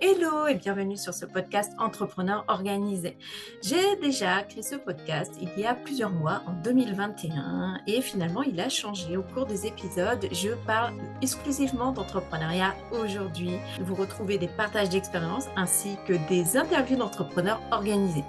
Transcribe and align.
Hello 0.00 0.46
et 0.46 0.54
bienvenue 0.54 0.96
sur 0.96 1.12
ce 1.12 1.26
podcast 1.26 1.72
Entrepreneur 1.76 2.44
organisé. 2.46 3.16
J'ai 3.64 3.96
déjà 4.00 4.44
créé 4.44 4.62
ce 4.62 4.76
podcast 4.76 5.34
il 5.42 5.50
y 5.60 5.66
a 5.66 5.74
plusieurs 5.74 6.12
mois, 6.12 6.42
en 6.46 6.52
2021, 6.52 7.80
et 7.88 8.00
finalement 8.00 8.44
il 8.44 8.60
a 8.60 8.68
changé 8.68 9.16
au 9.16 9.24
cours 9.24 9.46
des 9.46 9.66
épisodes. 9.66 10.24
Je 10.30 10.50
parle 10.68 10.94
exclusivement 11.20 11.90
d'entrepreneuriat 11.90 12.76
aujourd'hui. 12.92 13.56
Vous 13.80 13.96
retrouvez 13.96 14.38
des 14.38 14.46
partages 14.46 14.90
d'expériences 14.90 15.48
ainsi 15.56 15.96
que 16.06 16.12
des 16.28 16.56
interviews 16.56 16.96
d'entrepreneurs 16.96 17.60
organisés. 17.72 18.24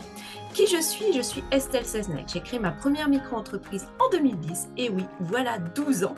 Qui 0.54 0.66
je 0.66 0.81
suis? 0.81 1.13
Je 1.13 1.21
suis 1.21 1.43
Estelle 1.52 1.86
Seznec. 1.86 2.25
J'ai 2.34 2.41
créé 2.41 2.59
ma 2.59 2.71
première 2.71 3.07
micro-entreprise 3.07 3.88
en 3.99 4.09
2010 4.09 4.70
et 4.77 4.89
oui, 4.89 5.05
voilà 5.20 5.59
12 5.59 6.04
ans 6.05 6.16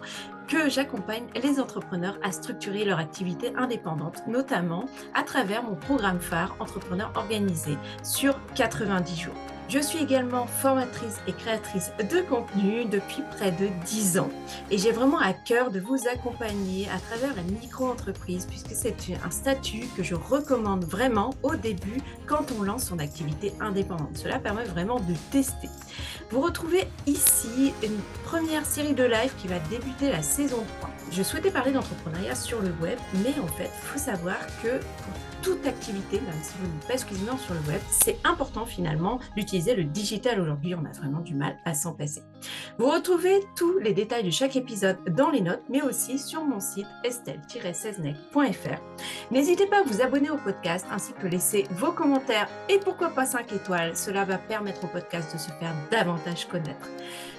que 0.47 0.69
j'accompagne 0.69 1.27
les 1.41 1.59
entrepreneurs 1.59 2.17
à 2.23 2.31
structurer 2.31 2.85
leur 2.85 2.99
activité 2.99 3.53
indépendante, 3.55 4.23
notamment 4.27 4.85
à 5.13 5.23
travers 5.23 5.63
mon 5.63 5.75
programme 5.75 6.19
phare 6.19 6.55
Entrepreneur 6.59 7.11
organisé 7.15 7.77
sur 8.03 8.39
90 8.55 9.19
jours. 9.19 9.50
Je 9.71 9.79
suis 9.79 9.99
également 9.99 10.47
formatrice 10.47 11.21
et 11.27 11.31
créatrice 11.31 11.93
de 11.97 12.19
contenu 12.19 12.83
depuis 12.83 13.23
près 13.37 13.53
de 13.53 13.69
10 13.85 14.19
ans 14.19 14.29
et 14.69 14.77
j'ai 14.77 14.91
vraiment 14.91 15.19
à 15.19 15.31
cœur 15.31 15.71
de 15.71 15.79
vous 15.79 16.09
accompagner 16.11 16.89
à 16.89 16.99
travers 16.99 17.33
la 17.37 17.43
micro-entreprise 17.43 18.47
puisque 18.47 18.71
c'est 18.71 18.97
un 19.23 19.31
statut 19.31 19.85
que 19.95 20.03
je 20.03 20.13
recommande 20.13 20.83
vraiment 20.83 21.29
au 21.41 21.55
début 21.55 22.01
quand 22.27 22.51
on 22.59 22.63
lance 22.63 22.83
son 22.83 22.99
activité 22.99 23.53
indépendante. 23.61 24.17
Cela 24.17 24.39
permet 24.39 24.65
vraiment 24.65 24.99
de 24.99 25.13
tester. 25.31 25.69
Vous 26.31 26.41
retrouvez 26.41 26.83
ici 27.07 27.73
une 27.81 27.99
première 28.25 28.65
série 28.65 28.93
de 28.93 29.05
live 29.05 29.31
qui 29.37 29.47
va 29.47 29.59
débuter 29.69 30.11
la 30.11 30.21
saison 30.21 30.65
3. 30.79 30.89
Je 31.11 31.23
souhaitais 31.23 31.51
parler 31.51 31.71
d'entrepreneuriat 31.71 32.35
sur 32.35 32.61
le 32.61 32.73
web, 32.81 32.97
mais 33.23 33.37
en 33.41 33.47
fait, 33.47 33.69
il 33.69 33.87
faut 33.87 33.99
savoir 33.99 34.37
que 34.61 34.79
pour 34.79 35.13
toute 35.41 35.67
activité, 35.67 36.21
même 36.21 36.39
si 36.41 36.53
vous 36.59 36.67
n'êtes 36.67 36.87
pas 36.87 36.93
exclusivement 36.93 37.37
sur 37.37 37.53
le 37.53 37.59
web, 37.61 37.81
c'est 37.89 38.17
important 38.23 38.65
finalement 38.65 39.19
d'utiliser 39.35 39.60
le 39.69 39.83
digital 39.83 40.39
aujourd'hui. 40.39 40.75
On 40.75 40.85
a 40.85 40.91
vraiment 40.91 41.21
du 41.21 41.35
mal 41.35 41.57
à 41.65 41.73
s'en 41.73 41.93
passer. 41.93 42.21
Vous 42.77 42.89
retrouvez 42.89 43.39
tous 43.55 43.77
les 43.79 43.93
détails 43.93 44.23
de 44.23 44.31
chaque 44.31 44.55
épisode 44.55 44.97
dans 45.09 45.29
les 45.29 45.41
notes, 45.41 45.63
mais 45.69 45.81
aussi 45.81 46.17
sur 46.17 46.43
mon 46.43 46.59
site 46.59 46.87
estelle-seznec.fr. 47.03 48.81
N'hésitez 49.31 49.67
pas 49.67 49.79
à 49.79 49.83
vous 49.83 50.01
abonner 50.01 50.29
au 50.29 50.37
podcast 50.37 50.85
ainsi 50.91 51.13
que 51.13 51.27
laisser 51.27 51.65
vos 51.71 51.91
commentaires 51.91 52.49
et 52.69 52.79
pourquoi 52.79 53.09
pas 53.09 53.25
5 53.25 53.53
étoiles. 53.53 53.95
Cela 53.95 54.25
va 54.25 54.37
permettre 54.37 54.83
au 54.83 54.87
podcast 54.87 55.31
de 55.33 55.37
se 55.37 55.51
faire 55.51 55.75
davantage 55.91 56.45
connaître. 56.45 56.89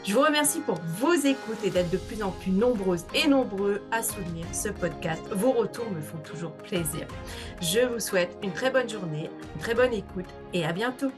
Je 0.05 0.15
vous 0.15 0.21
remercie 0.21 0.61
pour 0.61 0.81
vos 0.99 1.15
écoutes 1.15 1.65
et 1.65 1.71
d'être 1.71 1.91
de 1.91 1.97
plus 1.97 2.23
en 2.23 2.31
plus 2.31 2.51
nombreuses 2.51 3.05
et 3.15 3.29
nombreux 3.29 3.83
à 3.91 4.03
soutenir 4.03 4.47
ce 4.53 4.69
podcast. 4.69 5.23
Vos 5.33 5.53
retours 5.53 5.91
me 5.91 6.01
font 6.01 6.19
toujours 6.19 6.53
plaisir. 6.53 7.07
Je 7.61 7.81
vous 7.87 8.01
souhaite 8.01 8.37
une 8.43 8.53
très 8.53 8.71
bonne 8.71 8.89
journée, 8.89 9.31
une 9.55 9.61
très 9.61 9.75
bonne 9.75 9.93
écoute 9.93 10.27
et 10.53 10.65
à 10.65 10.73
bientôt. 10.73 11.11